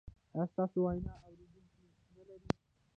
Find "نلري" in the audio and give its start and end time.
2.15-2.51